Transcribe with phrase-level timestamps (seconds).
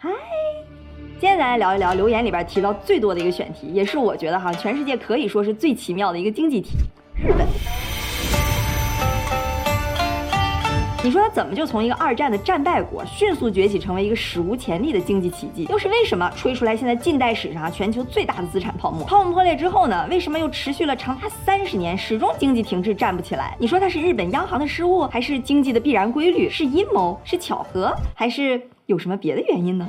[0.00, 0.08] 嗨，
[1.18, 6.76] 今天咱来聊一聊留言里边提到最多的一个选题，也是我觉得哈，全世界可以说是最奇妙的一个经济体——
[7.20, 7.44] 日本。
[11.02, 15.66] 你说它怎么就从一个二战的战败国迅速崛起成为一个史无前例的经济奇迹？
[15.68, 19.04] 又是为什么吹出来现在近代史上全球最大的资产泡沫？
[19.04, 20.06] 泡沫破裂之后呢？
[20.08, 23.56] 为什么又持续了长达三十年，始终经济停滞，站不起来？
[23.58, 26.48] 你说它是日本央行的失误，还是经济的必然规律？
[26.48, 27.20] 是阴谋？
[27.24, 27.92] 是巧合？
[28.14, 29.86] 还是有什么别的原因呢？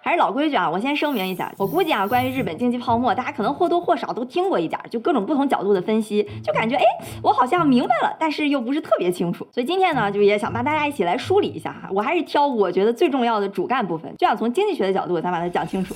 [0.00, 6.84] 还是老规矩啊，我先声明一下，我估计啊，关于日本经济泡沫，大家可能或多或少都听过一点，就各种不同角度的分析，就感觉哎，
[7.20, 9.44] 我好像明白了，但是又不是特别清楚。
[9.50, 15.92] 所以今天呢，就也想帮大家一起来梳理一下哈，我还是挑我觉得最重要的主干部分，就想从经济学的角度，咱把它讲清楚。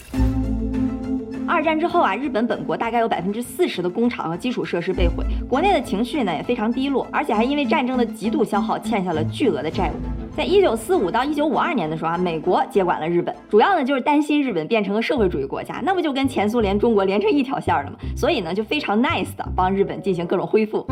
[1.48, 9.94] 二战之后啊，日本本国大概有百分之四十的工厂和基础设施被毁，国内的情绪呢也非常低落，而且还因为战争的极度消耗，欠下了巨额的债务。
[10.36, 17.96] 在一九四五到一九五二年的时候啊，美国接管了日本，主要呢就是担心日本变成了社会主义国家，那不就跟前苏联、中国连成一条线了吗？
[18.14, 20.86] 所以呢就非常 nice 的帮日本进行各种恢复。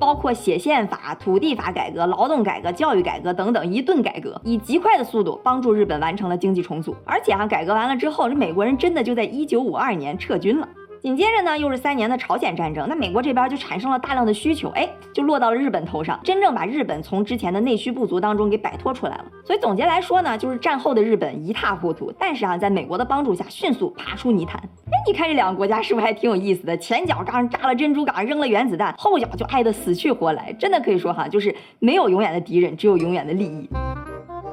[0.00, 6.96] 包括写宪法、土地法改革、劳动改革、教育改革等等一顿改革，以极快的速度帮助日本完成了经济重组。
[7.04, 10.66] 而且哈，改革完了之后，这美国人真的就在一九五二年撤军了。
[11.02, 19.24] 紧接着呢，又是三年的朝鲜战争，那美国这边就产生了大量的需求，哎，就落到了日本头上，真正把日本从之前的内需不足当中给摆脱出来了。
[19.42, 24.62] 所以总结来说呢，就是战后的日本一塌糊涂，但是啊，在美国的帮助下，迅速爬出泥潭。
[25.06, 26.76] 你看这两个国家是不是还挺有意思的？
[26.76, 33.68] 前脚刚扎了珍珠港，扔了原子弹，后脚就爱得死去活来，真的可以说哈，就是没有永远的敌人，只有永远的利益。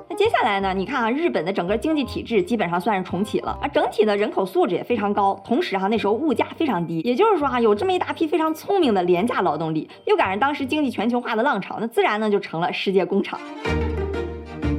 [0.09, 0.73] 那接下来呢？
[0.73, 13.39] 你看啊，日本的整个经济体制基本上算是重启了啊，整体的人口素质也非常高，同时哈，那时候物价非常低，也就是说哈，有这么一大批非常聪明的廉价劳动力，又赶上当时经济全球化的浪潮，那自然呢就成了世界工厂。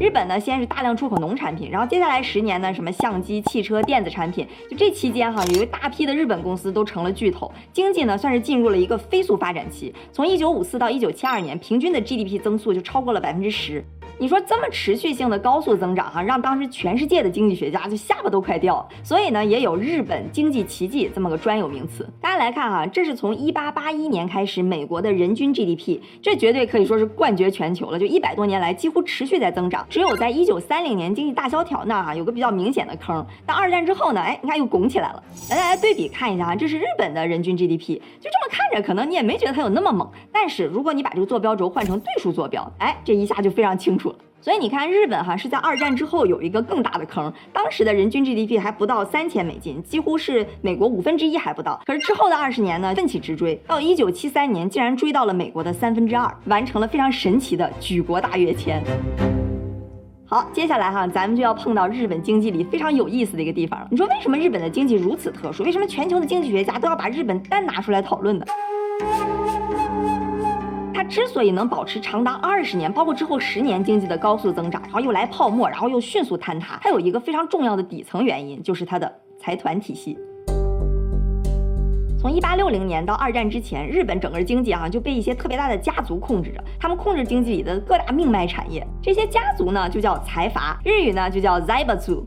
[0.00, 9.92] 日本呢，先是大量出口农产品，然后接下来十年呢，什么相机、汽车、电子产品，就这期间哈，有一大批的日本公司都成了巨头，经济呢算是进入了一个飞速发展期。
[10.12, 13.84] 从一九五四到一九七二年，平均的 GDP 增速就超过了百分之十。
[14.20, 18.88] 你说这么持续性的高速增长哈，让当时全世界的经济学家就下巴都快掉了。
[19.04, 22.04] 所以呢，也有日本经济奇迹这么个专有名词。
[22.20, 27.98] 大家来看哈，这是从一八八一年开始，美国的人均 GDP，这绝对可以说是冠绝全球了。
[27.98, 29.86] 就一百多年来，几乎持续在增长。
[29.88, 33.24] 只有在一九三零年经济大萧条那儿哈，有个比较明显的坑。
[33.46, 35.22] 但二战之后呢，哎，你看又拱起来了。
[35.48, 40.10] 来，来来对比看一下啊，这是日本的人均 GDP，就这么看着，可能你也没觉得它有那么猛。
[40.32, 44.07] 但是如果你把这个坐标轴换成对数坐标，哎，这一下就非常清楚。
[44.40, 51.80] 所以你看，日本哈是在二战之后有一个更大的坑，当时的人均 GDP 还不到三千美金，几乎是美国五分之一还不到。
[51.84, 58.80] 可是之后的二十年呢，奋起直追，到一九七三年竟然追到了美国的三分之二，完成了非常神奇的举国大跃迁。
[60.24, 63.88] 好，接下来哈，咱们就要碰到日本经济里非常有意思的一个地方了。
[63.90, 65.64] 你说为什么日本的经济如此特殊？
[65.64, 68.44] 为什么全球的经济学家都要把日本单拿出来讨论呢？
[71.18, 80.16] 它之所以能保持长达二十年，包括之后十年经济的高速增长，然后又来泡沫，然后又迅速坍塌，它有一个非常重要的底层原因，就是它的财团体系。
[82.20, 88.86] 从一八六零年到二战之前，日本整个经济啊就被一些特别大的家族控制着，他们控制经济里的各大命脉产业。
[89.02, 92.24] 这些家族呢就叫财阀，日语呢就叫 zaibatsu，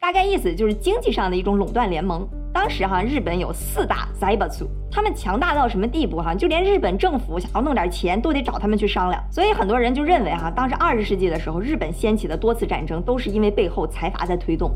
[0.00, 2.28] 大概意思就是经济上的一种垄断联盟。
[2.56, 6.34] 当时哈，日本有四大 Zebatu，他们强大到什么地步哈？
[6.34, 9.22] 就连日本政府想要弄点钱，都得找他们去商量。
[9.30, 14.70] 所以很多人就认为哈，当时二十世纪的时候，日本掀起的多次战争都是因为背后财阀在推动。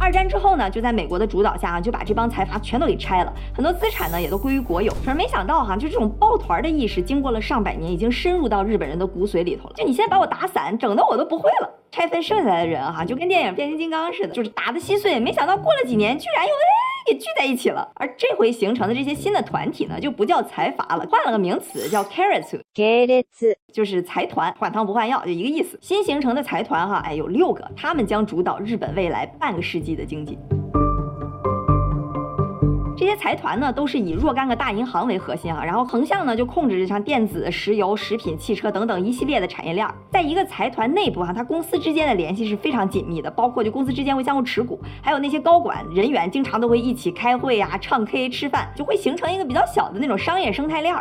[0.00, 4.90] 二战之后呢，就在美国的主导下啊，就把这帮财阀全都给拆了，很多资产呢也都归于国有。
[5.04, 9.74] 可是没想到哈，就这种抱团的意识，经过了上百年，已经深入到日本人的骨髓里头了。
[9.76, 11.70] 就你现在把我打散，整的我都不会了。
[11.90, 15.20] 拆分剩下来的人哈，就跟电影变形金刚似的，就是打的稀碎。
[15.20, 16.89] 没想到过了几年，居然又哎。
[17.10, 25.76] 给聚在一起了，而这回形成的这些新的团体呢，就不叫财阀了，换了个名词叫 k a r a t k a r a t 就是财团，换汤不换药，就一个意思。
[25.82, 30.38] 新形成的财团哈，哎，有六个，他们将主导日本未来半个世纪的经济。
[33.00, 39.88] 这些财团呢，都是以若干个大银行为核心啊，然后横向呢就控制着像电子、石油、食品、汽车等等一系列的产业链。
[40.10, 50.94] 在一个财团内部哈，它公司之间的联系是非常紧密的，包括就公司之间会相互持股，还有那些高管人员经常都会一起开会呀、唱 K、吃饭，就会形成一个比较小的那种商业生态链。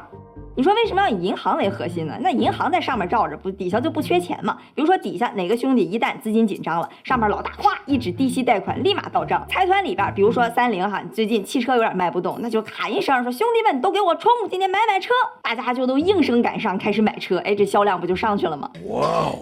[0.55, 2.17] 你说为什么要以银行为核心呢？
[2.19, 4.57] 那银行在上面罩着，不底下就不缺钱嘛？
[4.75, 9.45] 比如说底下哪个兄弟一旦资金紧张了，上面老大夸一纸低息贷款，立马到账。
[9.47, 15.11] 财团里边，比如说三菱哈，最近汽车有点卖不动，那就喊一声说兄弟们都给我冲，今天买买车，
[15.41, 18.69] 大家就都应声赶上开始买车，哎，这销量不就上去了吗？
[18.87, 19.39] 哇哦！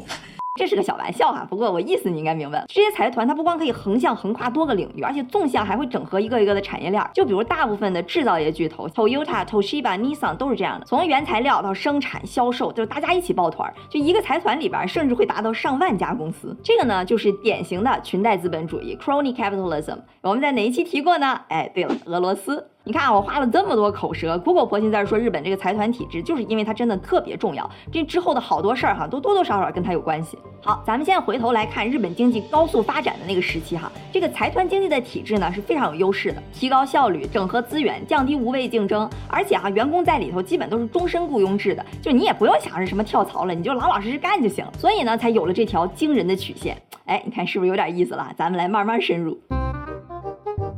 [0.57, 2.65] 这是个小玩笑哈，不过我意思你应该明白。
[2.68, 7.01] 这些财团它不光可以横向横跨多个领域，而且纵向还会整合一个一个的产业链。
[7.13, 13.71] 就比如大部分的制造业巨头，Toyota、Toshiba、Nissan 都是这样的，从原材料到生产、销售，就是大家一起抱团。
[13.88, 16.57] 就一个财团里边，甚至会达到上万家公司。
[16.63, 20.00] 这个呢，就是典型的裙带资本主义 （Crony Capitalism）。
[20.21, 21.39] 我们在哪一期提过呢？
[21.50, 22.68] 哎，对了，俄罗斯。
[22.88, 27.69] 你看，我花了这么多口舌，苦口婆心在这说日本这个财团体制，就是因为它真的特别重要。
[27.92, 30.38] 这之后的好多事儿哈，都多多少少跟它有关系。
[30.63, 44.72] 好，咱们现在回头来看日本经济高速发展的那个时期哈，这个财团经济的体制呢是非常有优势的，提高效率、整合资源、降低无谓竞争，而且哈员工在里头基本都是终身雇佣制的，就你也不用想着什么跳槽了，你就老老实实干就行了。
[44.78, 46.81] 所以呢，才有了这条惊人的曲线。
[47.04, 48.31] 哎，你看是不是有点意思了？
[48.38, 49.38] 咱们来慢慢深入。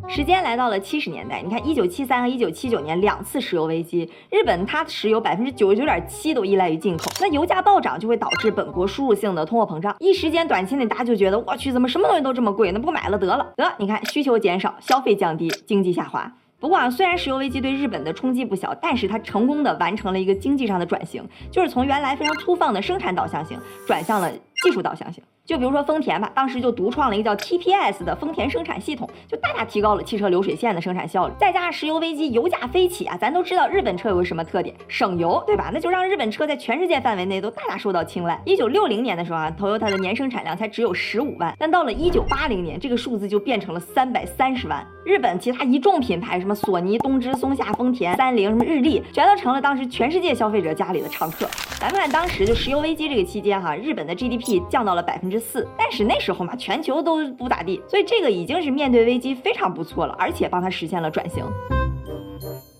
[0.09, 16.33] 时间来到了七十年代，你看一九七三和一九七九年两次石油危机，日本它石油百分之九十九点七都依赖于进口，那油价暴涨就会导致本国输入性的通货膨胀，一时间短期内大家就觉得我去怎么什么东西都这么贵，那不买了得了得，你看需求减少，消费降低，经济下滑。
[16.59, 23.57] 不过啊，虽然石油危机对日本的冲击不小，但是它成功的完成了一个经济上的转型，就是从原来非常粗放的生产导向型
[23.87, 24.29] 转向了
[24.63, 25.23] 技术导向型。
[25.45, 31.33] 就比如说丰田吧，当时就独创了一个叫 TPS 的丰田生产系统，就大大提高了汽车流水线的生产效率。
[31.39, 35.71] 再加上石油危机，油价飞起啊，咱都知道日本车有个什么特点，省油，对吧？
[35.73, 38.39] 那就让日本车在全世界范围内都大大受到青睐。
[38.45, 44.85] 一九六零年的时候啊，Toyota 的年生产量才只有十五万，但到了一九八零年，这个数字就变成了三百三十万。
[45.03, 51.49] 日本其他一众品牌，什么索尼、东芝、松下、丰田、三菱，什么日立，全都成了当时全世界消费者家里的常客。
[51.79, 61.43] 咱们看当时就石油危机这个期间哈，日本的 GDP 降到了百分之四，但是那时候嘛，全球都不咋地，所以这个已经是面对危机非常不错了，而且帮他实现了转型。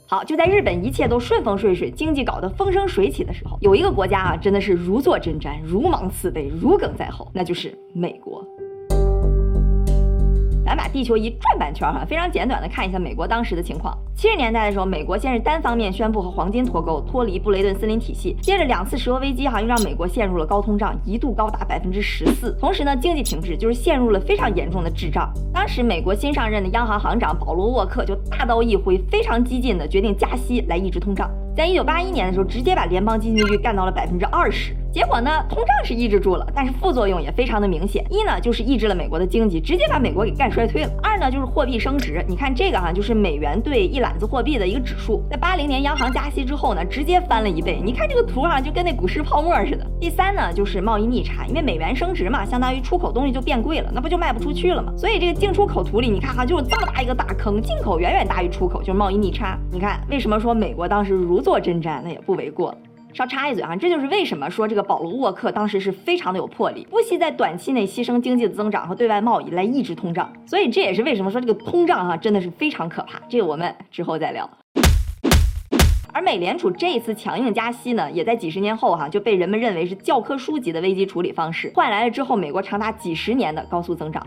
[0.07, 8.41] 好，就在日本一切都顺风顺水，经济搞得风生水起的时候，有一个国家啊，真的是如坐针毡，如芒刺背，如鲠在喉，那就是美国。
[10.69, 13.97] 咱把地球仪转半圈哈，非常简短的看一下美国当时的情况。
[14.15, 18.37] 七十年代的时候，美国先是单方面宣布和黄金脱钩，脱离布雷顿森林体系。
[18.39, 22.55] 接着两次石油危机哈，又让美国陷入了高通胀，一度高达百分之十四。
[22.59, 25.33] 同时呢，经济停滞，就是陷入了非常严重的滞胀。
[25.51, 31.31] 当时美国新上任的央行行长保罗沃克就大刀一挥，非常激进的决定加息来抑制通胀。
[31.57, 34.75] 在一九八一年的时候，直接把联邦基金利率干到了百分之二十。
[34.91, 38.03] 结果呢，通胀是抑制住了，但是副作用也非常的明显。
[38.09, 42.25] 一呢，就是抑制了美国的经济，直接把美国给干衰退了；二呢，就是货币升值。
[42.27, 47.79] 你看这个哈，就是美元兑一揽子货币的一个指数，在八零年央行加息之后呢，直接翻了一倍。
[47.83, 49.85] 你看这个图哈，就跟那股市泡沫似的。
[49.99, 54.91] 第三呢，就是贸易逆差，因为美元升值嘛，相当于出口东西就变贵了，那不就卖不出去了吗？
[54.97, 59.57] 所以这个进出口图里，你看哈，就有这么大一个大坑，进口远远大于出口，就是贸易逆差。
[59.71, 62.75] 你看为什么说美国当时如坐针毡，那也不为过。
[63.13, 70.31] 稍插一嘴啊，这就是为什么说这个保罗沃克当时是非常的有魄力，不惜在短期内牺牲经济的增长和对外贸易来抑制通胀。
[70.45, 73.19] 所以这也是为什么说这个通胀哈真的是非常可怕。
[73.27, 74.49] 这个我们之后再聊。
[76.11, 84.25] 而美联储这一次强硬加息呢，也在几十年后哈就被人们认为是教科书级的危机处理方式，换来了之后美国长达几十年的高速增长。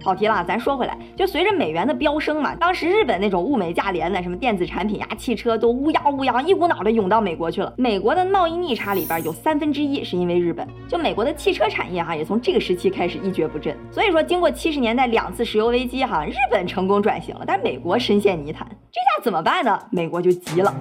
[0.00, 7.72] 跑题了，咱说回来，就随着美元的飙升嘛，当时日本那种物美价廉的什么电子产品呀、汽车都乌泱乌泱一股脑的涌到美国去了。
[7.76, 13.76] 美国的贸易逆差里边有三分之一是因为日本，就美国的汽车产业哈也从这个时期开始一蹶不振。
[13.90, 19.78] 所以说，经过七十年代两次石油危机哈，日本成功转型了，但美国深陷泥潭，这下怎么办呢？
[19.90, 20.74] 美国就急了。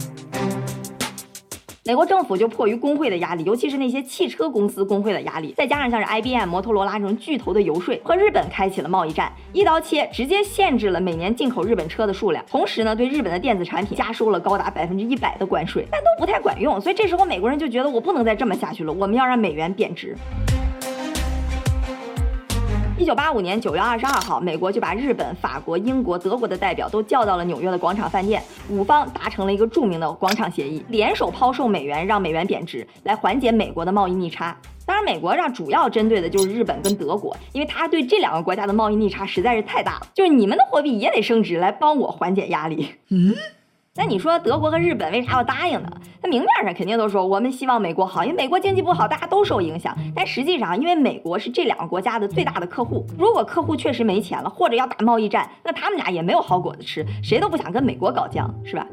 [1.85, 20.17] 美国政府就迫于工会的压力，尤其是那些汽车公司工会的压力，再加上像是 IBM、摩托罗拉这种巨头的游说，和日本开启了贸易战，一刀切，直接限制了每年进口日本车的数量，同时呢，对日本的电子产品加收了高达百分之一百的关税，但都不太管用，所以这时候美国人就觉得我不能再这么下去了，我们要让美元贬值。
[23.09, 28.39] 一九八五年九月二十二号，美国就把日本、法国、英国、德国的代表都叫到了纽约的广场饭店，
[28.69, 34.55] 五方达成了一个著名的广场协议，联手抛售美元，让美元贬值，来缓解美国的贸易逆差。
[34.85, 42.89] 当然，美国让主要针对的就是日本跟德国，因为他对这两个国家的贸易逆差实在是太大了，就是你们的货币也得升值，来帮我缓解压力。
[43.09, 43.33] 嗯。
[43.99, 45.89] 那你说德国和日本为啥要答应呢？
[46.23, 49.93] 那明面上肯定都说我们希望美国好，因为美国经济不好，大家都受影响。
[50.15, 58.87] 但实际上，因为美国是这两个国家的最大的客户，如果客户确实没钱了，或者要打贸易战，那他们俩也没有好果子吃，谁都不想跟美国搞僵，是吧？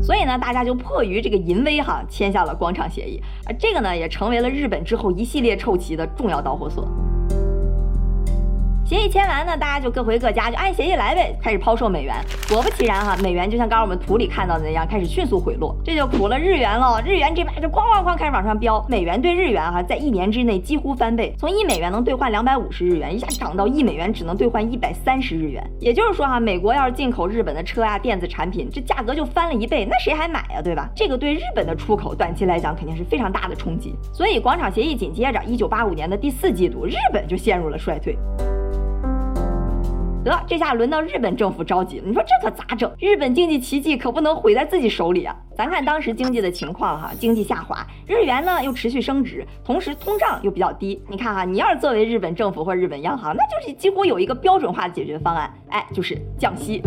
[0.00, 6.88] 所以呢，大家就迫于这个淫威哈，签下了广场协议，而这个呢，也成为了日本之后一系列臭棋的重要导火索。
[8.88, 12.14] 协议签完呢，大家就各回各家，就按协议来呗，开始抛售美元。
[12.48, 17.02] 果不其然哈，美元就像刚刚我们图里看到的那样，开始迅速回落，这就苦了日元了。
[17.04, 25.68] 日元这边就哐哐哐开始往上飙，美元对日元哈，在一年之内几乎翻倍，从一美元能兑换两百五十日元，一下涨到一美元只能兑换一百三十日元。
[25.80, 30.88] 也就是说哈，美国要是进口日本的车啊、电子产品，这价格就翻了一倍，那谁还买呀，对吧？
[30.94, 33.96] 这个对日本的出口短期来讲肯定是非常大的冲击。
[34.12, 38.16] 所以广场协议紧接着，一九八五年的第四季度，日本就陷入了衰退。
[40.26, 42.04] 得，这下轮到日本政府着急了。
[42.06, 42.92] 你说这可咋整？
[42.98, 45.34] 日本经济奇迹可不能毁在自己手里啊！
[45.56, 51.00] 咱看当时经济的情况哈，经济下滑，日元呢又持续升值，同时通胀又比较低。
[51.08, 56.82] 你看哈，你要是作为日本政府或者日本央行，那就是几乎有一个标准化的解决方案，哎，就是降息。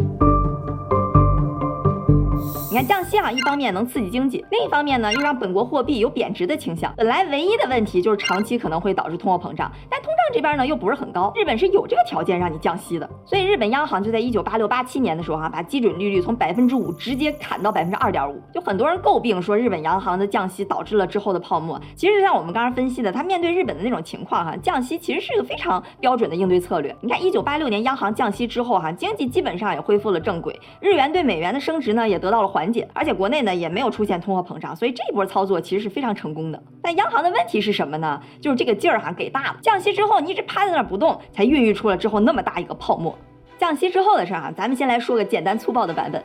[2.71, 6.93] 你看降息啊，一方面能刺激经济，另一方面呢又让本国货币有贬值的倾向。
[6.95, 13.09] 本来唯一的问题就是长期可能会导致通货膨胀，但通胀这边呢又不是很高，日本是有这个条件让你降息的。
[13.25, 18.39] 所以日本央行就在一九八六八七年的时候哈，把基准利率从百分之五直接砍到百分之二点五。
[18.53, 21.81] 就很多人诟病说日本央行的降息导致了之后的泡沫。
[21.95, 26.95] 其实就像我们刚刚分析的，它面对日本的那种情况哈，降息其实是个非常标准的应对策略。
[27.01, 33.39] 你看一九八六年央行降息之后哈，经济基本上也恢复了正轨，日元对美元的升值呢也得到了缓缓解，而且国内。
[33.41, 36.61] 呢也没有出现通货膨胀，所以这一波操作其实是非常成功的。
[36.81, 38.21] 但央行的问题是什么呢？
[38.41, 39.57] 就是这个劲儿哈给大了。
[39.61, 43.17] 降息之后，你一直趴在那儿不动，才孕育出了之后那么大一个泡沫。
[43.57, 46.21] 降息之后的事儿哈，咱们先来说个简单粗暴的版本。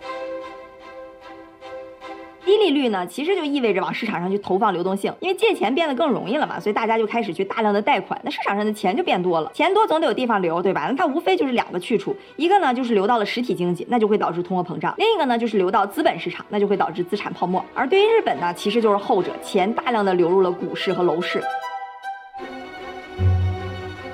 [2.45, 10.87] 低利率呢，其实就意味着往市场上去投放流动性，因为借钱变得更容易了嘛，所以大家就开始去大量的贷款，那市场上的钱就变多了，钱多总得有地方流，对吧？
[10.89, 17.65] 那它无非就是两个去处，一个呢就是流到了实体经济，那就会导致通货膨胀；另一个呢就是流到资本市场，那就会导致资产泡沫。
[17.75, 21.43] 而对于日本呢，其实就是后者，钱大量的流入了股市和楼市。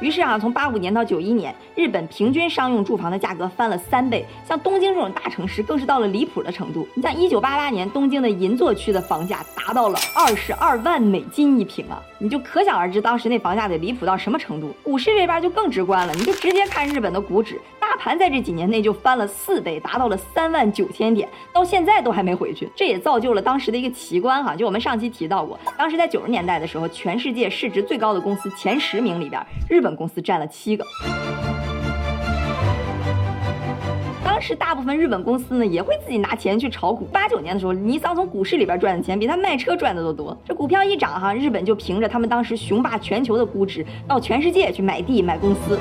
[0.00, 6.88] 于是啊，从八五年到九一年，日本平均商用住房的价格翻了三倍，像东京这种大城市更是到了离谱的程度。
[6.94, 14.74] 你像一九八八年，东京的银座区的房价达到了二十二万美金一平啊，你就可想而知当时那房价得离谱到什么程度。
[14.82, 17.60] 股市这边就更直观了，你就直接看日本的股指。
[18.00, 22.66] 盘在这几年内就翻了四倍，达到了三万九千点，到现在都还没回去。
[22.74, 30.84] 这也造就了当时的一个奇观哈，就我们上期提到过，当时在九十年代的时候，全世界市值最高的公司前十名里边，日本公司占了七个。
[34.24, 37.04] 当时大部分日本公司呢，也会自己拿钱去炒股。
[37.12, 40.34] 八九年的时候，尼桑从股市里边赚的钱，比他卖车赚的都多。
[40.46, 45.78] 这股票一涨哈，日本就凭着他们当时雄霸全球的估值，到全世界去买地买公司。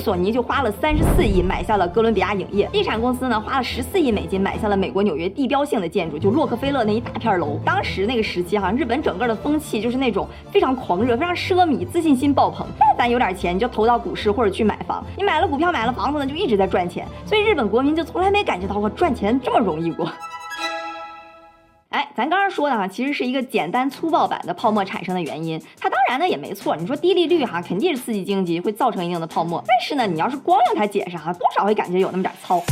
[0.00, 7.60] 索尼就花了三十四亿买下了哥伦比亚影业，地产公司呢花了十四亿美金买下了美国纽约地标性的建筑，就洛克菲勒那一大片楼。
[7.64, 12.66] 当时那个时期哈，日本整个的风气就是那种非常狂热、非常奢靡、自信心爆棚。
[12.78, 15.04] 但凡有点钱，你就投到股市或者去买房。
[15.16, 17.06] 你买了股票、买了房子呢，就一直在赚钱。
[17.26, 20.10] 所以日本国民就从来没感觉到过赚钱这么容易过。
[21.90, 25.60] 哎，咱刚刚说的哈，其实是一个简单粗暴版的泡沫产生的原因。
[25.76, 29.60] 它当然呢也没错，你说低利率哈，肯定是刺激经济，会造成一定的泡沫。
[29.66, 32.62] 但是呢，你要是光用它解释哈，多少会感觉有那么点糙。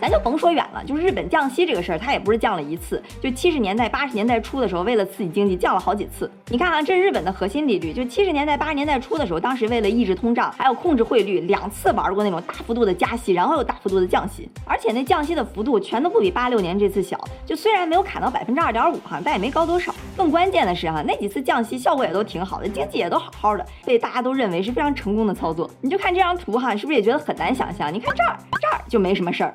[0.00, 6.30] 咱就甭说远了，就是日本降息这个事儿，它也不是降了一次，就七十年代、八十年代初的时候，为了刺激经济，降了好几次。
[6.48, 17.18] 你看啊，这是日本的核心利率，就七十年代、八十年代初的时候，当时为了抑制通胀，还有控制汇率，两次玩过那种大幅度的加息，然后又大幅度的降息，而且那降息的幅度全都不比八六年这次小。
[17.44, 19.94] 就虽然没有砍到百分之二点五哈，但也没高多少。
[20.16, 25.70] 更关键的是哈，那几次降息效果也都挺好的，经济也都好好的，所以大家都认为是非常成功的操作。
[25.80, 27.92] 你就看这张图哈，是不是也觉得很难想象？
[27.92, 29.54] 你看这儿，这儿就没什么事儿，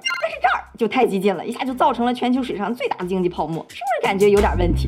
[0.77, 4.87] 就太激进了，一下就造成了全球史上最大的经济泡沫，是不是感觉有点问题？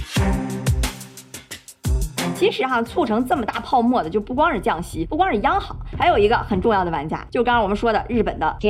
[2.36, 8.56] 其实哈，促成这么大泡沫的就不光是降息，不光是央行，还有一个很重要的玩家，就刚刚我们说的日本的。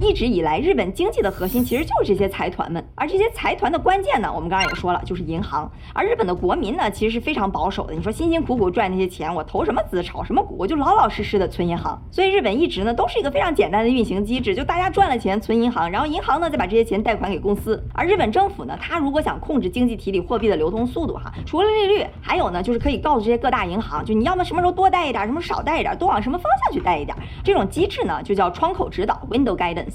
[0.00, 5.70] 一直以来，日本经济的核心其实就是这些财团们，而这些财团的关键呢，我们刚刚也说了，就是银行。
[5.92, 7.92] 而日本的国民呢，其实是非常保守的。
[7.92, 12.00] 你说辛辛苦苦赚那些钱，我投什么资，炒什么股，我就老老实实的存银行。
[12.12, 17.84] 所以日本一直呢，都是一个非常简单的运行机制，就大家赚了钱存银行，然后银行呢再把这些钱贷款给公司。
[17.92, 27.16] 而日本政府呢，它如果想控制经济体里货币的流通速度，哈，除了利率，还有呢，就是可以告诉这些各大银行，就你要么什么时候多贷一点，什么少贷一点，多往什么方向去贷一点。
[27.42, 29.87] 这种机制呢，就叫窗口指导 （window guidance）。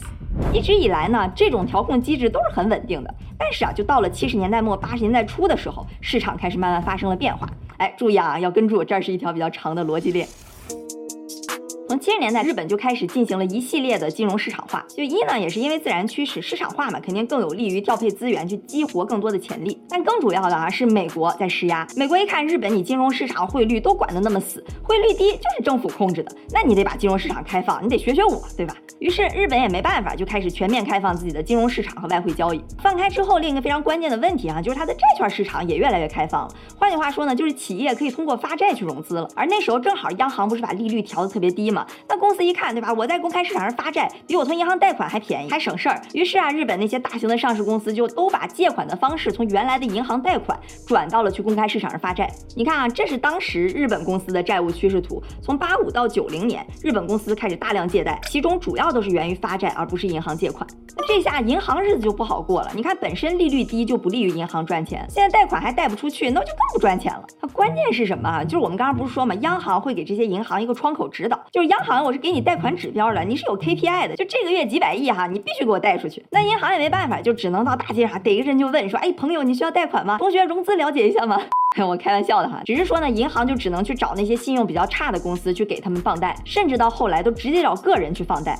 [0.51, 3.13] 一直以来呢，这种调控机制都是很稳定的。
[3.37, 7.49] 但是啊，就到了七十年代末八十年代初的时候，市场开始慢慢发生了变化。
[7.77, 10.27] 哎，注意啊，要跟住，这儿是一条比较长的逻辑链。
[11.93, 14.83] 从七十年代，日本就开始进行了一系列的金融市场化。
[14.89, 19.79] 就一呢，也是因为自然趋势，市场化嘛，肯定更有利于调配资源，去激活更多的潜力。
[19.87, 21.87] 但更主要的啊，是美国在施压。
[21.95, 28.75] 美国一看日本，你金融市场、汇率都管得那么死，汇率低就是政府控制的，那你得把金融市场开放，你得学学我，对吧？
[28.97, 32.63] 于是日本也没办法，就开始全面开放自己的金融市场和外汇交易。
[32.81, 36.55] 放开之后，另一个非常关键的问题啊，就是它的债券市场也越来越开放了。
[36.75, 39.29] 换句话说呢，就是企业可以通过发债去融资了。
[39.35, 41.82] 而那时候正好央行不是把利率调得特别低嘛？
[42.07, 42.93] 那公司一看，对吧？
[42.93, 46.01] 我在公开市场上发债，比我从银行贷款还便宜，还省事儿。
[46.13, 52.29] 于是啊，日本那些大型的上市公司就都把借款的方式从原来的银行贷款转到了去公开市场上发债。
[52.55, 55.21] 你看啊，这是当时日本公司的债务趋势图。
[55.41, 60.67] 从八五到九零年，日本公司开始大量借贷，其中主要都是源于发债，而不是银行借款。
[60.95, 62.71] 那这下银行日子就不好过了。
[62.75, 67.23] 你看，本身利率低就不利于银行赚钱，现在贷款还贷不出去，那就更不赚钱了。
[67.41, 68.43] 它关键是什么啊？
[68.43, 76.21] 就是我们刚刚不是说嘛，央行会给这些银行一个窗口指导，就是央行我是给你贷款指标的，你是有 KPI 的，就这个月几百亿哈，你必须给我贷出去。
[76.29, 80.17] 那银行也没办法，就只能到大街上逮个人就问说，哎，朋友你需要贷款吗？
[80.17, 81.41] 同学融资了解一下吗？
[81.87, 88.59] 我开玩笑的哈，只是说呢，银行就只能去找那些信用比较差的公司去给他们放贷，甚至到后来都直接找个人去放贷。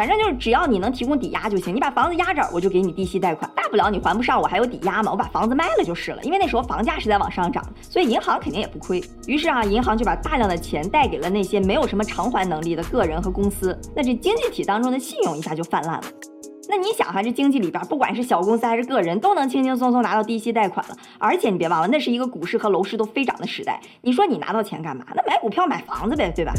[0.00, 3.50] 反正就是只要你能提供抵押就行，你把房子压这儿，我就给你低息贷款。
[3.54, 6.22] 大不了你还不上，我还有抵押嘛，我把房子卖了就是了。
[6.22, 9.04] 因为那时候房价是在往上涨，所以银行肯定也不亏。
[9.26, 13.78] 于是啊，银行就把大量的钱贷给了那些没有什么偿还能力的个人和公司。
[13.94, 16.04] 那这经济体当中的信用一下就泛滥了。
[16.66, 20.96] 那你想哈，这经济里边不管是小公司还是个人，都能轻轻松松拿到低息贷款了。
[21.18, 23.78] 而且你别忘了，那是一个股市和楼市都飞涨的时代。
[24.00, 25.04] 你说你拿到钱干嘛？
[25.14, 26.54] 那买股票买房子呗，对吧？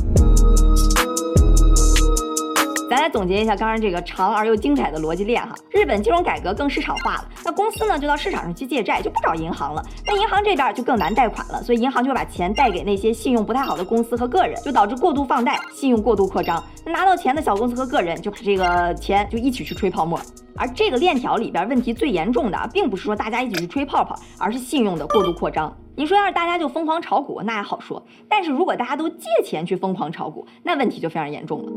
[2.92, 5.56] 咱来总结一下刚刚这个长而又精彩的逻辑链哈。
[5.70, 9.82] 日本金融改革更市场化了，那公司呢就到市场上去借债，就不找银行了。
[10.06, 16.62] 那银行这边就更难贷款了，所以银行就把钱贷给那些信用不太好的公司和个人，就导致过度放贷，信用过度扩张。
[16.86, 20.20] 那拿到钱的小公司和个人就把这个钱就一起去吹泡沫。
[20.58, 25.74] 而这个链条里边问题最严重的，并不是说大家一起去吹泡泡，而是信用的过度扩张。
[25.96, 31.72] 你说要是大家就疯狂炒股，那还好说；但是如果大家都借钱去疯狂炒股，那问题就非常严重了。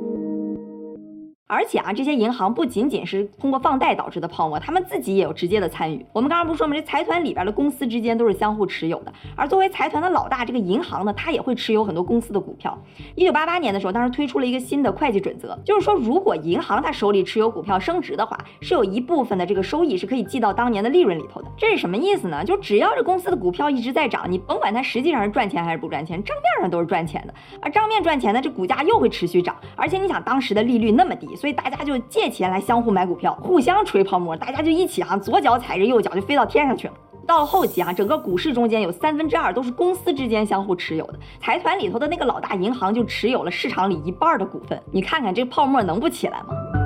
[1.47, 6.04] 而且啊，这些银行不仅仅是通过放贷导致的泡沫，他们自己也有直接的参与。
[6.11, 6.75] 我们刚刚不是说吗？
[6.75, 9.13] 这财团里边的公司之间都是相互持有的。
[9.37, 12.76] 而作为财团的老大，这个银行呢，它也会持有很多公司的股票。
[13.15, 21.49] 一九八八年的时候，当时推出了一个新的会计准则，就是说，如果银行它手里持有股票升值的话，是有一部分的这个收益是可以记到当年的利润里头的。
[21.59, 22.43] 这是什么意思呢？
[22.43, 27.35] 就只要这公司的股票一直在涨，你甭管它实际上是赚钱还是不赚钱，账面上都是赚钱的。
[27.61, 29.54] 而账面赚钱呢，这股价又会持续涨。
[29.76, 31.94] 而且你想，当时的利率那么低，所以大家就。
[32.08, 36.94] 借钱来相互买股票，互相吹泡沫，大家就一起啊，左脚踩着右脚就飞到天上去了。
[37.26, 44.80] 到了后期啊，整个股市中间有三分之二都是公司之间相互持有的，财团里头的那个老大银行就持有了市场里一半的股份。
[44.92, 46.83] 你看看这泡沫能不起来吗？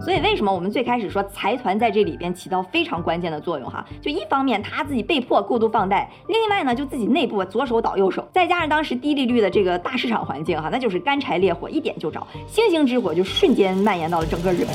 [0.00, 3.84] 所以为什么我们最开始说财团在这里边起到非常关键的作用哈？
[4.00, 14.68] 就一方面他自己被迫过度放贷，另外呢就自己内部左手倒右手，再加上当时低利率的这个大市场环境哈，那就是干柴烈火一点就着，星星之火就瞬间蔓延到了整个日本。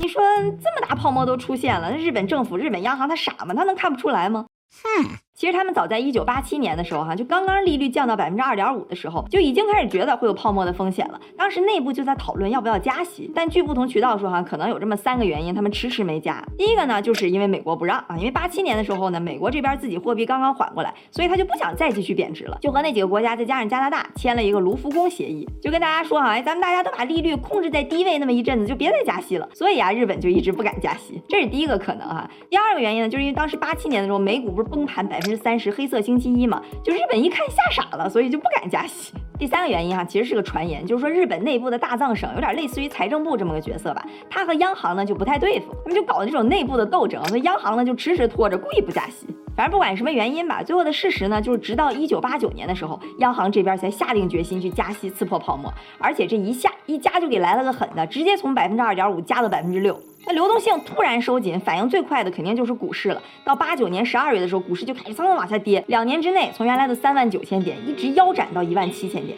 [0.00, 0.22] 你说
[0.62, 3.54] 这么大泡沫都出现了，那日本政府、日本央行他傻吗？
[3.54, 4.46] 他能看不出来吗？
[4.84, 5.27] 哼。
[5.38, 11.20] 其实他们早在一九八七年的时候，哈，就刚刚利率降到百分之二点五的时候，就已经开始觉得会有泡沫的风险了。
[11.36, 16.44] 当时内部就在讨论要不要加息，但据不同渠道说，哈，可能有这么三个原因，他们迟迟没加。
[16.56, 29.48] 第一个呢，就是因为美国不让啊，因为八七年的时候呢，美国这边自己货币刚刚缓过来，所以他就不想再继续贬值了，就和那几个国家再加上加拿大签了一个卢浮宫协议，就跟大家说，哈，哎，咱们大家都把利率控制在低位那么一阵子，就别再加息了。
[29.54, 32.28] 所以啊，日本就一直不敢加息，这是第一个可能哈。
[32.50, 35.98] 第二个原因呢，就是因为当时八七年的时候，美股不是崩盘百分之三十，黑色。
[36.08, 39.12] 星期一嘛，就日本一看吓傻了，所以就不敢加息。
[39.38, 49.26] 第三个原因哈，其实是个传言，就是说日本内部的大藏省有点类似于财政部这么个角色吧，他和央行呢就不太对付，他们就搞这种内部的斗争，所以央行呢就迟迟拖着，故意不加息。
[49.54, 60.00] 反正不管什么原因吧，最后的事实呢，就是直到一九八九年的时候，央行这边才下定决心去加息刺破泡沫，而且这一下一加就给来了个狠的，直接从百分之二点五加到百分之六。
[60.28, 63.22] 那流动性突然收紧，反应最快的肯定就是股市了。
[63.42, 69.34] 到八九年十二月的时候，股市就开始蹭蹭往下跌，两年之内从原来的三万九千点一直腰斩到一万七千点。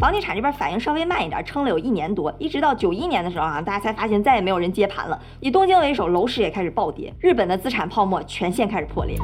[0.00, 5.16] 房地产这边反应稍微慢一点，撑了有一年多，一直到九一年的时候啊，大家才发现再也没有人接盘了。
[5.38, 9.16] 以东京为首，楼市也开始暴跌，日本的资产泡沫全线开始破裂。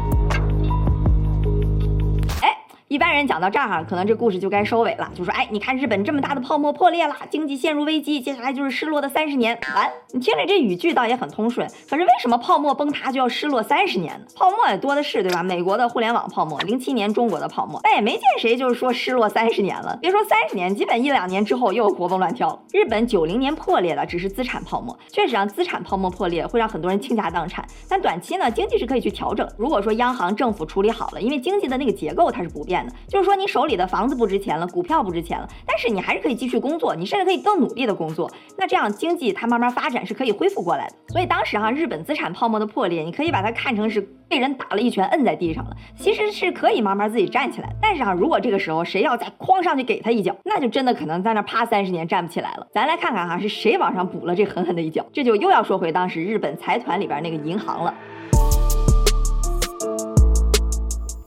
[2.89, 9.59] 一般人讲到这儿哈，可能这故事就该收尾了，就说哎，你看日本这么大的泡沫破裂了，经济陷入危机，接下来就是失落的三十年。
[9.75, 14.27] 完，你听着这语句倒也很通顺，可是为什么泡沫崩塌就要失落三十年呢？
[14.37, 15.43] 泡沫也多的是，对吧？
[15.43, 19.99] 美国的互联网泡沫，零七年中国的泡沫，但也没见谁就是说失落三十年了。
[20.01, 22.61] 别说三十年，基本一两年之后又活蹦乱跳了。
[22.73, 29.45] 日本九零年破裂的只是资产泡沫，确实让资产泡沫破裂会让很多人倾家荡产，但短期呢，经济是可以去调整。
[29.59, 32.77] 如果说央行政府处理好了，因为经济的那个结构它是不变。
[33.09, 38.31] 就是说，你手里的房子不值钱了，股票不值钱了，但是你还是可以继续工作，你甚至可以更努力的工作。
[38.57, 40.95] 那这样经济它慢慢发展是可以恢复过来的。
[41.09, 47.73] 所以当时哈，日本资产泡沫的破裂，你可以把它看成是被人打了一拳，摁在地上了，其实是可以慢慢自己站起来。
[47.81, 52.67] 但是哈，如果这个时候谁要再哐上去给他一脚，那就真的可能在那趴三十年站不起来了。
[52.73, 55.05] 咱来看看哈，是谁往上补了这狠狠的一脚？
[55.13, 57.95] 这就又要说回当时日本财团里边那个银行了。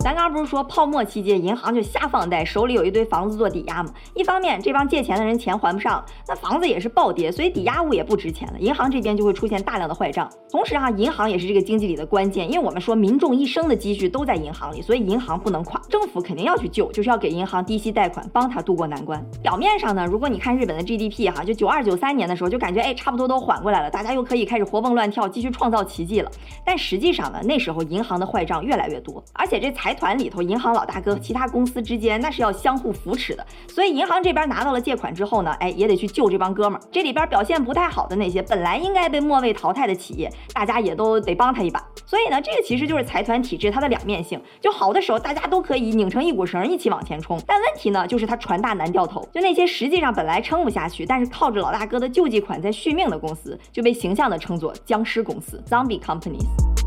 [0.02, 3.92] 咱刚不是说泡沫期间银行就瞎放贷，手里有一堆房子做抵押吗？
[4.16, 10.30] 一方面这帮借钱的人钱还不上，那房子也是暴跌，所以抵押物也不值钱了，银行这边就会出现大量的坏账。
[10.50, 19.22] 同时哈，银行也是这个经济里的关键，因为我们说民众一生的积蓄都在银行里，所以银行不能垮，政府肯定要去救，就是要给银行低息贷款，帮他渡过难关。
[19.44, 26.32] 表面上呢，如果你看日本的 GDP 哈，就九二九三年的时候就感觉哎差不多都缓过来了，大家又可以开始活蹦乱跳，继续创造奇迹了。
[26.66, 30.70] 但实际上呢，那时候银行的坏账越来越多，而且这财团里头银行。
[30.70, 36.84] 老大哥和，其他公司之间那是要相互扶持的，所以银行这边拿到了借款之后呢，哎，也得去救这帮哥们儿。
[36.92, 41.84] 这里边表现不太好的那些，本来应该被末位淘汰的企业，大家也都得帮他一把。
[42.06, 44.40] 所以呢，这个其实就是财团体制它的两面性。
[44.62, 47.42] 就好的时候，大家都可以拧成一股绳，一起往前冲。
[47.46, 49.28] 但问题呢，就是它船大难掉头。
[49.34, 56.79] 就那些实际上本来撑不下去，但是靠着老大哥的救济款在续命的公司，就被形象的称作僵尸公司 （Zombie Companies）。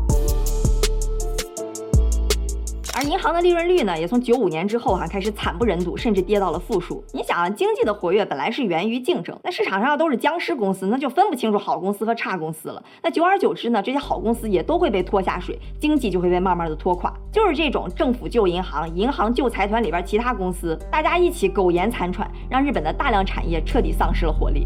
[3.03, 7.03] 而银行的利润率呢，也从九五年之后哈开始惨不忍睹，甚至跌到了负数。
[7.11, 12.81] 你想啊，经济的活跃本来是源于竞争，那市场上都是僵尸公司，那就分不清楚好公司和差公司了。
[13.01, 17.13] 那久而久之呢，这些好公司也都会被拖下水，经济就会被慢慢的拖垮。
[17.29, 24.63] 就是这种政府救银行，银行救财团里边其他公司，大家一起苟延残喘，让日本的大量产业彻底丧失了活力。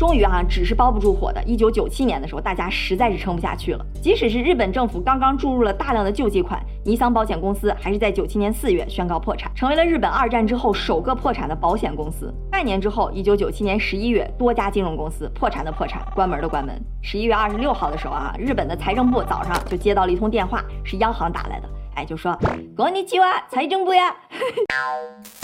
[0.00, 1.42] 终于啊，纸是包不住火的。
[1.44, 3.84] 一九九七年的时候，大家实在是撑不下去了。
[4.00, 12.32] 即使是日本政府刚刚注入了大量的救济款，尼桑保险公司还是在九七年四月宣告破产，成为了日本二战之后首个破产的保险公司。
[12.50, 16.82] 半年之后，一九九七年十一月，多家金融公司破产的破产，关门的关门。
[17.02, 21.68] 十一月二十六号的时候啊，日本的财政部早上就接到了一通电话，是央行打来的。
[22.04, 22.38] 就说，
[22.76, 24.14] 恭喜你啊，财政部呀！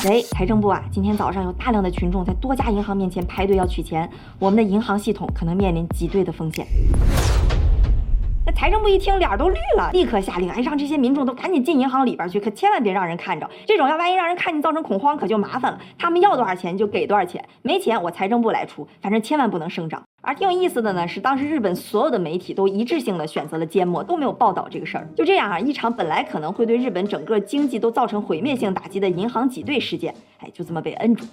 [0.05, 6.67] 喂， 财政部啊，今天早上有大量的群众在多家银行面前排队要取钱，我们的银行系统可能面临挤兑的风险。
[8.47, 13.51] 那财政部一听，脸都绿了，立刻下令，哎，让这些民众都赶紧进银行里边去，可千万别让人看着。
[13.67, 15.79] 这种要万一让人看见，造成恐慌，可就麻烦了。
[15.99, 20.01] 他们要多少钱就给多少钱，没钱我财政部来出，反正千万不能声张。
[20.21, 25.09] 而挺有意思的呢，是当时日本所有的媒体都一致性的选择了缄默，都没有报道这个事儿。
[25.17, 31.27] 就这样啊，一场本来可能会对日本整个经济都造成毁灭性打击的银行挤兑事件，哎，就这么被摁住。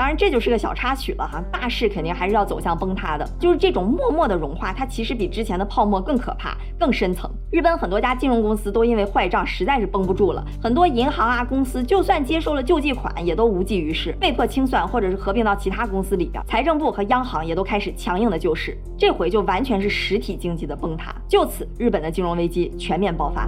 [0.00, 3.28] 当然，这就是个小插曲了哈，大势肯定还是要走向崩塌的。
[3.38, 7.30] 就是这种默默的融化，它其实比之前的泡沫更可怕、更深层。
[7.52, 16.42] 日本很多家金融公司都因为坏账实在是绷不住了，很多银行啊公司就算接受了救济款，也都无济于事，被迫清算或者是合并到其他公司里边。
[16.46, 21.14] 财政部和央行也都开始强硬的救市，这回就完全是实体经济的崩塌。
[21.28, 23.46] 就此，日本的金融危机全面爆发。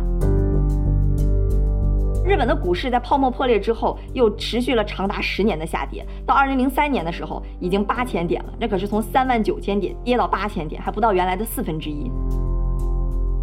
[2.24, 12.08] 日本的股市在泡沫破裂之后，又持续了长达十年的下跌，到二零零三年的时候，已经八千点了，那可是从三万九千点跌到八千点，还不到原来的四分之一。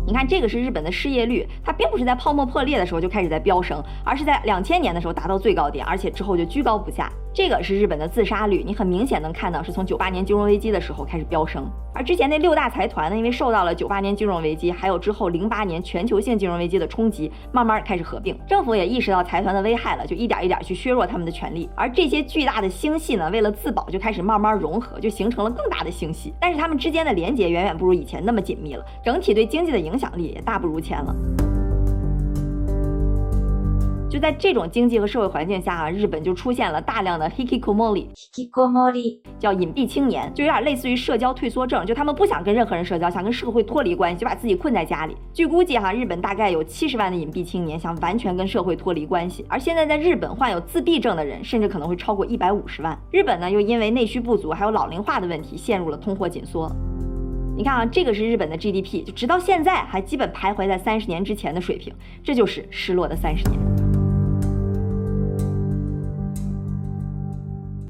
[0.08, 7.12] 你看，这个是日本的失业率，它并不是在泡沫破裂的时候就开始在飙升，而是在两千年的时候达到最高点，而且之后就居高不下。
[7.40, 18.38] 这个是日本的自杀率，你很明显能看到是从九八年金融危机的时候开始飙升，而之前那六大财团呢，因为受到了九八年金融危机，还有之后零八年全球性金融危机的冲击，慢慢开始合并。
[18.46, 21.70] 政府也意识到财团的危害了，就一点一点去削弱他们的权利。
[21.78, 26.34] 而这些巨大的星系呢，为了自保，就开始慢慢融合，就形成了更大的星系。
[26.42, 31.16] 但是他们之间的连接远远不如以前那么紧密了，整体对经济的影响力也大不如前了。
[34.10, 45.16] 就在这种经济和社会环境下啊，日本就出现了大量的 hikikomori，hikikomori 叫隐蔽青年，就有点类似于社交退缩症，就他们不想跟任何人社交，想跟社会脱离关系，就把自己困在家里。
[45.32, 52.98] 据估计哈，日本大概有七十万的隐蔽青年想完全跟社会脱离关系，而现在在日本患有自闭症的人甚至可能会超过一百五十万。
[53.12, 56.68] 日本呢，又因为内需不足，还有老龄化的问题，陷入了通货紧缩。
[57.56, 61.94] 你看啊，这个是日本的 GDP，就直到现在还基本徘徊在三十年之前的水平，
[62.24, 63.79] 这就是失落的三十年。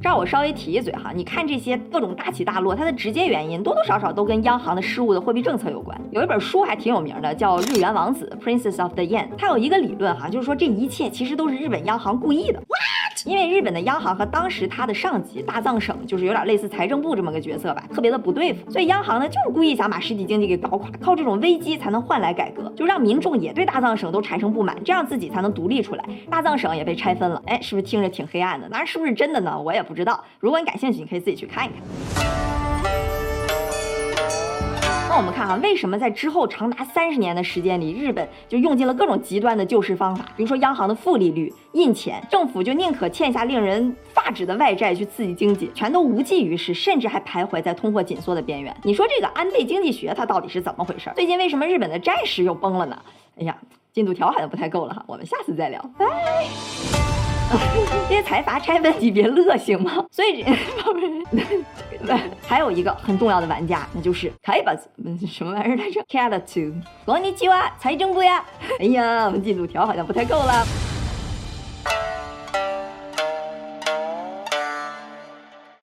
[0.02, 6.00] 这儿我稍微提一嘴哈，你看这些各种大起大落，它的直接原因多多少少都跟央行的失误的货币政策有关。
[6.12, 12.62] 有一本书还挺有名的，叫《日元王子》（Princess of the Yen），它有一个理论哈，就是说这一切其实都是日本央行故意的。
[13.26, 27.42] 因为日本的央行和当时他的上级大藏省就是有点类似财政部这么个角色吧，特别的不对付，所以央行呢就是故意想把实体经济给搞垮，靠这种危机才能换来改革，就让民众也对大藏省都产生不满，这样自己才能独立出来，大藏省也被拆分了。
[27.46, 28.70] 哎，是不是听着挺黑暗的？
[28.70, 29.60] 那是不是真的呢？
[29.60, 30.24] 我也不知道。
[30.40, 31.80] 如果你感兴趣，你可以自己去看一看。
[35.10, 48.74] 那我们看哈，为什么在之后长达三十年的时间里，日本就用尽了各种极端的救市方法，比如说央行的负利率、印钱，政府就宁可欠下令人发指的外债去刺激经济，全都无济于事，甚至还徘徊在通货紧缩的边缘。
[48.84, 51.10] 你说这个安倍经济学它到底是怎么回事？
[51.16, 53.02] 最近为什么日本的债市又崩了呢？
[53.40, 53.58] 哎呀，
[53.92, 57.09] 进度条好像不太够了哈，我们下次再聊，拜。
[58.08, 60.04] 这些财阀拆分你别乐行吗？
[60.12, 60.46] 所以，
[62.48, 64.74] 还有一个很重要的玩家，那就是财阀，
[65.28, 66.74] 什么玩意儿来着？Cat two，
[67.06, 68.44] 光你计划财政部呀？
[68.80, 70.66] 哎呀，我们进度条好像不太够了。